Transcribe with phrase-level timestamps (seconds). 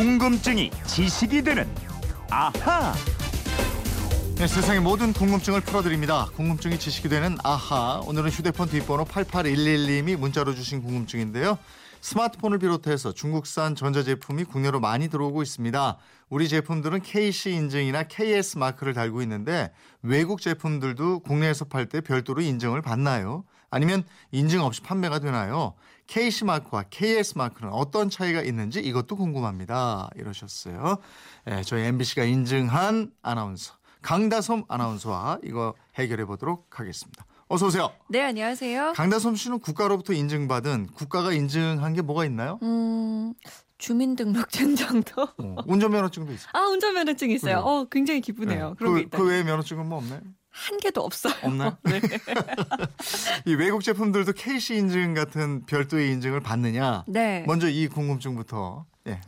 [0.00, 1.68] 궁금증이 지식이 되는
[2.30, 2.94] 아하.
[4.36, 6.26] 네, 세상의 모든 궁금증을 풀어드립니다.
[6.36, 8.00] 궁금증이 지식이 되는 아하.
[8.06, 11.58] 오늘은 휴대폰 뒷번호 8811님이 문자로 주신 궁금증인데요.
[12.00, 15.98] 스마트폰을 비롯해서 중국산 전자제품이 국내로 많이 들어오고 있습니다.
[16.28, 22.82] 우리 제품들은 KC 인증이나 KS 마크를 달고 있는데 외국 제품들도 국내에서 팔 때 별도로 인증을
[22.82, 23.44] 받나요?
[23.70, 25.74] 아니면 인증 없이 판매가 되나요?
[26.06, 30.10] KC 마크와 KS 마크는 어떤 차이가 있는지 이것도 궁금합니다.
[30.16, 30.98] 이러셨어요.
[31.46, 37.24] 네, 저희 MBC가 인증한 아나운서 강다솜 아나운서와 이거 해결해 보도록 하겠습니다.
[37.52, 37.90] 어서 오세요.
[38.08, 38.92] 네, 안녕하세요.
[38.92, 42.60] 강다솜 씨는 국가로부터 인증받은 국가가 인증한 게 뭐가 있나요?
[42.62, 43.34] 음,
[43.76, 45.22] 주민등록증 정도?
[45.22, 46.48] 어, 운전면허증도 있어요.
[46.52, 47.56] 아, 운전면허증 있어요.
[47.56, 47.66] 그래요?
[47.66, 48.68] 어, 굉장히 기쁘네요.
[48.68, 48.74] 네.
[48.78, 49.18] 그런 그.
[49.18, 50.20] 그 외에 면허증은 뭐 없나요?
[50.50, 51.34] 한 개도 없어요.
[51.42, 51.76] 없나요?
[51.82, 52.00] 네.
[53.46, 57.02] 이 외국 제품들도 KC 인증 같은 별도의 인증을 받느냐?
[57.08, 57.42] 네.
[57.48, 58.86] 먼저 이 궁금증부터.
[59.08, 59.20] 예.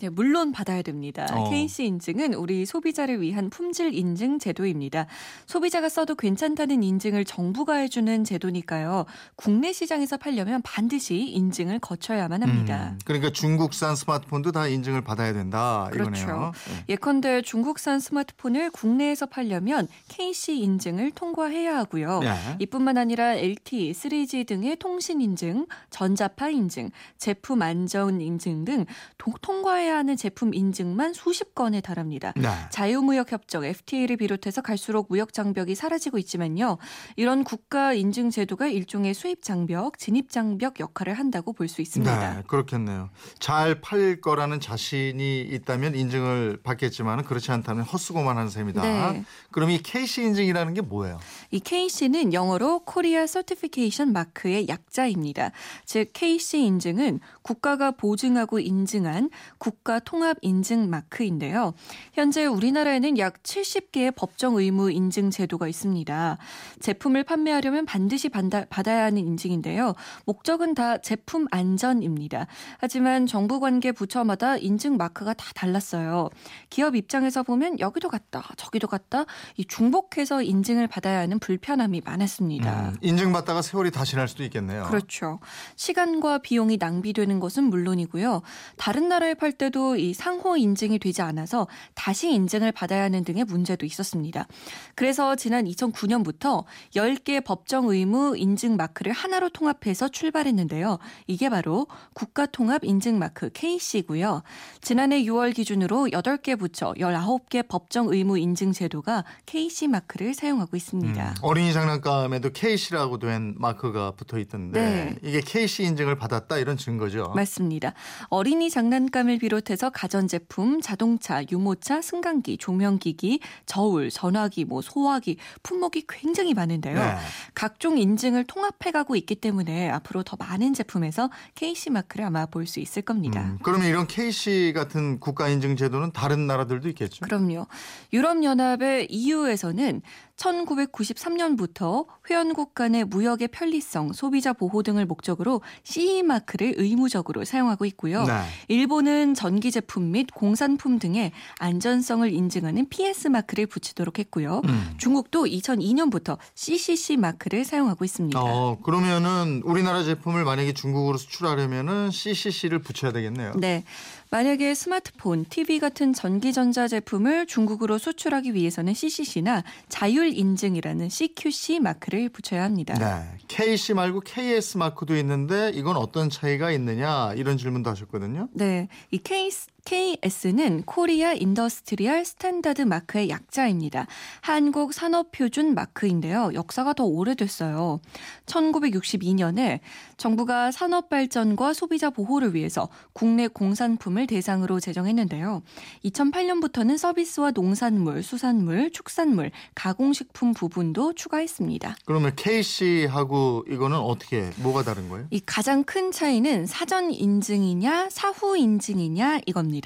[0.00, 1.26] 네, 물론 받아야 됩니다.
[1.32, 1.50] 어.
[1.50, 5.06] KC 인증은 우리 소비자를 위한 품질 인증 제도입니다.
[5.46, 9.06] 소비자가 써도 괜찮다는 인증을 정부가 해주는 제도니까요.
[9.34, 12.90] 국내 시장에서 팔려면 반드시 인증을 거쳐야만 합니다.
[12.92, 16.04] 음, 그러니까 중국산 스마트폰도 다 인증을 받아야 된다 이거네요.
[16.12, 16.52] 그렇죠.
[16.70, 16.84] 예.
[16.90, 22.20] 예컨대 중국산 스마트폰을 국내에서 팔려면 KC 인증을 통과해야 하고요.
[22.20, 22.34] 네.
[22.60, 29.87] 이뿐만 아니라 LTE, 3G 등의 통신 인증, 전자파 인증, 제품 안전 인증 등 도- 통과해야
[29.88, 32.32] 하는 제품 인증만 수십 건에 달합니다.
[32.36, 32.48] 네.
[32.70, 36.78] 자유무역 협정 FTA를 비롯해서 갈수록 무역 장벽이 사라지고 있지만요.
[37.16, 42.34] 이런 국가 인증 제도가 일종의 수입 장벽, 진입 장벽 역할을 한다고 볼 수 있습니다.
[42.34, 43.10] 네, 그렇겠네요.
[43.38, 48.82] 잘 팔릴 거라는 자신이 있다면 인증을 받겠지만 그렇지 않다면 헛수고만 하는 셈이다.
[49.12, 49.24] 네.
[49.50, 51.18] 그럼 이 KC 인증이라는 게 뭐예요?
[51.50, 55.52] 이 KC는 영어로 Korea Certification Mark의 약자입니다.
[55.84, 61.74] 즉 KC 인증은 국가가 보증하고 인증한 국가 통합 인증 마크인데요.
[62.12, 66.38] 현재 우리나라에는 약 70개의 법정 의무 인증 제도가 있습니다.
[66.80, 69.94] 제품을 판매하려면 반드시 받아, 받아야 하는 인증인데요.
[70.26, 72.46] 목적은 다 제품 안전입니다.
[72.78, 76.30] 하지만 정부 관계 부처마다 인증 마크가 다 달랐어요.
[76.70, 79.24] 기업 입장에서 보면 여기도 갔다 저기도 갔다
[79.56, 82.90] 이 중복해서 인증을 받아야 하는 불편함이 많았습니다.
[82.90, 84.84] 음, 인증받다가 세월이 다시 날 수도 있겠네요.
[84.84, 85.40] 그렇죠.
[85.76, 88.42] 시간과 비용이 낭비되는 것은 물론이고요.
[88.76, 93.84] 다른 나라에 팔 때도 이 상호 인증이 되지 않아서 다시 인증을 받아야 하는 등의 문제도
[93.84, 94.46] 있었습니다.
[94.94, 96.64] 그래서 지난 2009년부터
[96.94, 100.98] 10개 법정 의무 인증 마크를 하나로 통합해서 출발했는데요.
[101.26, 104.42] 이게 바로 국가통합 인증 마크 KC고요.
[104.80, 111.28] 지난해 6월 기준으로 8개 부처 19개 법정 의무 인증 제도가 KC 마크를 사용하고 있습니다.
[111.28, 115.16] 음, 어린이 장난감에도 KC라고 된 마크가 붙어 있던데 네.
[115.22, 117.32] 이게 KC 인증을 받았다 이런 증거죠.
[117.34, 117.94] 맞습니다.
[118.28, 126.98] 어린이 장난감을 비롯해서 가전제품, 자동차, 유모차, 승강기, 조명기기, 저울, 전화기, 뭐 소화기, 품목이 굉장히 많은데요.
[126.98, 127.16] 네.
[127.54, 133.00] 각종 인증을 통합해가고 있기 때문에 앞으로 더 많은 제품에서 KC 마크를 아마 볼 수 있을
[133.00, 133.40] 겁니다.
[133.40, 137.24] 음, 그러면 이런 KC 같은 국가 인증 제도는 다른 나라들도 있겠죠?
[137.24, 137.66] 그럼요.
[138.12, 140.02] 유럽 연합의 EU에서는
[140.38, 148.24] 1993년부터 회원국 간의 무역의 편리성, 소비자 보호 등을 목적으로 CE 마크를 의무적으로 사용하고 있고요.
[148.24, 148.32] 네.
[148.68, 154.62] 일본은 전기 제품 및 공산품 등의 안전성을 인증하는 PS 마크를 붙이도록 했고요.
[154.64, 154.94] 음.
[154.98, 158.40] 중국도 2002년부터 CCC 마크를 사용하고 있습니다.
[158.40, 163.54] 어, 그러면은 우리나라 제품을 만약에 중국으로 수출하려면은 CCC를 붙여야 되겠네요.
[163.56, 163.84] 네.
[164.30, 172.28] 만약에 스마트폰, TV 같은 전기 전자 제품을 중국으로 수출하기 위해서는 CCC나 자율 인증이라는 CQC 마크를
[172.28, 172.94] 붙여야 합니다.
[172.94, 173.38] 네.
[173.48, 178.48] KC 말고 KS 마크도 있는데 이건 어떤 차이가 있느냐 이런 질문도 하셨거든요.
[178.52, 184.06] 네, 이 KS, KS는 Korea Industrial Standard Mark의 약자입니다.
[184.42, 186.50] 한국 산업표준 마크인데요.
[186.52, 187.98] 역사가 더 오래됐어요.
[188.44, 189.80] 1962년에
[190.18, 195.62] 정부가 산업 발전과 소비자 보호를 위해서 국내 공산품을 대상으로 제정했는데요.
[196.04, 201.96] 2008년부터는 서비스와 농산물, 수산물, 축산물, 가공식품 부분도 추가했습니다.
[202.04, 205.28] 그러면 KC하고 이거는 어떻게 뭐가 다른 거예요?
[205.30, 209.77] 이 가장 큰 차이는 사전 인증이냐 사후 인증이냐 이겁니다.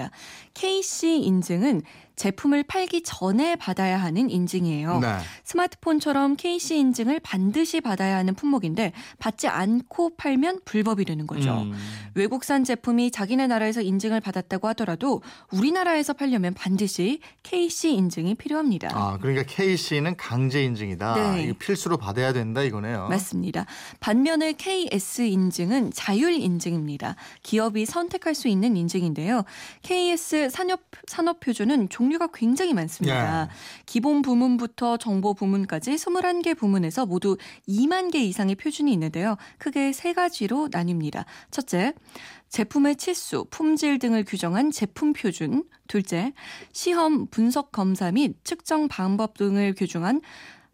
[0.54, 1.82] KC 인증은
[2.16, 5.00] 제품을 팔기 전에 받아야 하는 인증이에요.
[5.00, 5.16] 네.
[5.44, 11.62] 스마트폰처럼 KC 인증을 반드시 받아야 하는 품목인데 받지 않고 팔면 불법이 되는 거죠.
[11.62, 11.72] 음.
[12.14, 15.22] 외국산 제품이 자기네 나라에서 인증을 받았다고 하더라도
[15.52, 18.90] 우리나라에서 팔려면 반드시 KC 인증이 필요합니다.
[18.92, 21.14] 아, 그러니까 KC는 강제 인증이다.
[21.14, 21.52] 네.
[21.58, 23.08] 필수로 받아야 된다 이거네요.
[23.08, 23.66] 맞습니다.
[24.00, 27.16] 반면에 KS 인증은 자율 인증입니다.
[27.42, 29.44] 기업이 선택할 수 있는 인증인데요.
[29.82, 33.42] KS 산업 산업 표준은 종류가 굉장히 많습니다.
[33.44, 33.48] 예.
[33.86, 37.36] 기본 부문부터 정보 부문까지 21개 부문에서 모두
[37.68, 39.36] 2만 개 이상의 표준이 있는데요.
[39.58, 41.24] 크게 세 가지로 나뉩니다.
[41.50, 41.92] 첫째,
[42.48, 45.64] 제품의 치수, 품질 등을 규정한 제품 표준.
[45.88, 46.32] 둘째,
[46.72, 50.20] 시험 분석 검사 및 측정 방법 등을 규정한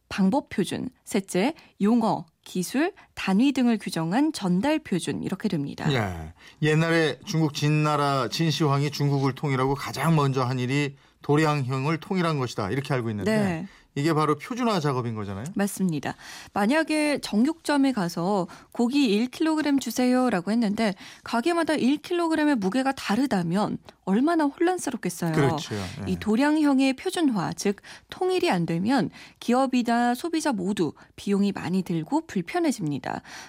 [0.09, 0.89] 방법 표준.
[1.05, 5.93] 셋째, 용어, 기술, 단위 등을 규정한 전달 표준 이렇게 됩니다.
[5.93, 6.33] 예.
[6.63, 12.71] 옛날에 중국 진나라 진시황이 중국을 통일하고 가장 먼저 한 일이 도량형을 통일한 것이다.
[12.71, 13.67] 이렇게 알고 있는데 네.
[13.97, 15.47] 이게 바로 표준화 작업인 거잖아요.
[15.55, 16.15] 맞습니다.
[16.53, 20.95] 만약에 정육점에 가서 고기 1kg 주세요라고 했는데
[21.25, 25.33] 가게마다 1kg의 무게가 다르다면 얼마나 혼란스럽겠어요.
[25.33, 25.75] 그렇죠.
[25.75, 26.13] 예.
[26.13, 27.77] 이 도량형의 표준화, 즉
[28.09, 29.11] 통일이 안 되면
[29.41, 33.08] 기업이나 소비자 모두 비용이 많이 들고 불편해집니다.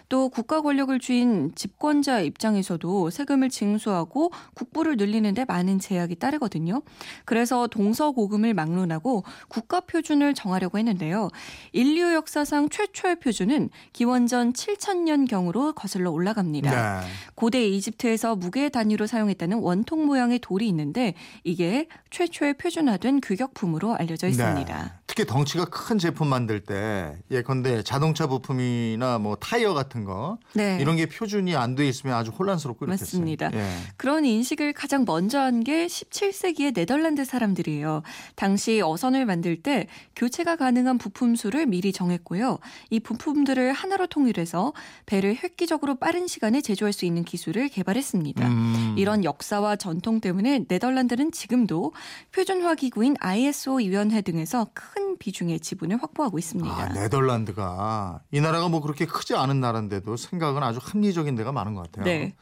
[0.09, 6.81] 또 국가 권력을 쥐인 집권자 입장에서도 세금을 징수하고 국부를 늘리는데 많은 제약이 따르거든요.
[7.25, 11.29] 그래서 동서고금을 막론하고 국가 표준을 정하려고 했는데요.
[11.71, 17.01] 인류 역사상 최초의 표준은 기원전 7000년경으로 거슬러 올라갑니다.
[17.01, 17.07] 네.
[17.35, 21.13] 고대 이집트에서 무게 단위로 사용했다는 원통 모양의 돌이 있는데
[21.43, 24.83] 이게 최초의 표준화된 규격품으로 알려져 있습니다.
[24.83, 24.91] 네.
[25.07, 30.77] 특히 덩치가 큰 제품 만들 때 예컨대 자동차 부품이나 뭐 타이어 같은 거 네.
[30.79, 33.05] 이런 게 표준이 안 돼 있으면 아주 혼란스럽고 이렇겠어요.
[33.21, 33.49] 맞습니다.
[33.53, 33.71] 예.
[33.97, 38.01] 그런 인식을 가장 먼저 한 게 17세기의 네덜란드 사람들이에요.
[38.35, 42.59] 당시 어선을 만들 때 교체가 가능한 부품 수를 미리 정했고요.
[42.91, 44.73] 이 부품들을 하나로 통일해서
[45.05, 48.47] 배를 획기적으로 빠른 시간에 제조할 수 있는 기술을 개발했습니다.
[48.47, 48.95] 음.
[48.97, 51.93] 이런 역사와 전통 때문에 네덜란드는 지금도
[52.33, 56.69] 표준화 기구인 ISO 위원회 등에서 큰 비중의 지분을 확보하고 있습니다.
[56.73, 61.83] 아, 네덜란드가 이 나라가 뭐 그렇게 크지 않은 나라인데도 생각은 아주 합리적인 데가 많은 것
[61.83, 62.05] 같아요.
[62.05, 62.33] 네.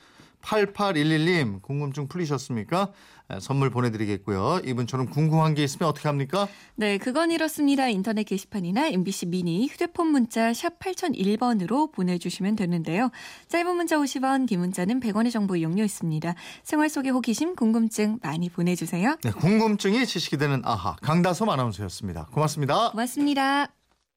[0.41, 2.91] 8811님 궁금증 풀리셨습니까?
[3.29, 4.61] 에, 선물 보내드리겠고요.
[4.63, 6.47] 이분처럼 궁금한 게 있으면 어떻게 합니까?
[6.75, 7.87] 네, 그건 이렇습니다.
[7.89, 13.09] 인터넷 게시판이나 MBC 미니 휴대폰 문자 샵 8001번으로 보내주시면 되는데요.
[13.49, 16.33] 짧은 문자 50원, 긴 문자는 100원의 정보 이용료 있습니다.
[16.63, 19.17] 생활 속의 호기심, 궁금증 많이 보내주세요.
[19.23, 22.27] 네, 궁금증이 지식이 되는 아하 강다솜 아나운서였습니다.
[22.31, 22.91] 고맙습니다.
[22.91, 23.76] 고맙습니다.